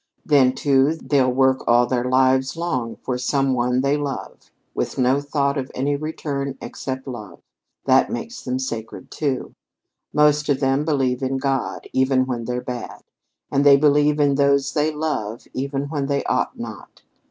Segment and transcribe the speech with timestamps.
[0.25, 5.21] Then, too, they'll work all their lives long for some one they love with no
[5.21, 7.39] thought of any return except love.
[7.85, 9.53] That makes them sacred, too.
[10.11, 13.03] Most of them believe in God, even when they're bad,
[13.51, 17.03] and they believe in those they love even when they ought not.